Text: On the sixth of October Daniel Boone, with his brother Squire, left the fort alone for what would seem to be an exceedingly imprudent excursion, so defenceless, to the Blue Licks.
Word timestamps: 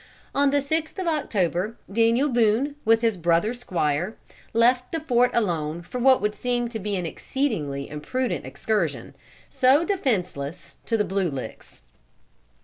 On 0.33 0.49
the 0.49 0.63
sixth 0.63 0.97
of 0.97 1.05
October 1.05 1.75
Daniel 1.93 2.27
Boone, 2.27 2.75
with 2.85 3.01
his 3.01 3.17
brother 3.17 3.53
Squire, 3.53 4.15
left 4.51 4.91
the 4.91 4.99
fort 4.99 5.29
alone 5.31 5.83
for 5.83 5.99
what 5.99 6.23
would 6.23 6.33
seem 6.33 6.67
to 6.69 6.79
be 6.79 6.95
an 6.95 7.05
exceedingly 7.05 7.87
imprudent 7.87 8.43
excursion, 8.43 9.13
so 9.47 9.85
defenceless, 9.85 10.77
to 10.87 10.97
the 10.97 11.05
Blue 11.05 11.29
Licks. 11.29 11.81